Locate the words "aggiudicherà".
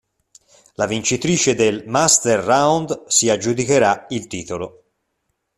3.29-4.07